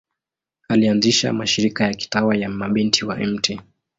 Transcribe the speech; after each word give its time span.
Alianzisha 0.67 1.33
mashirika 1.33 1.83
ya 1.83 1.93
kitawa 1.93 2.35
ya 2.35 2.49
Mabinti 2.49 3.05
wa 3.05 3.15
Mt. 3.19 3.59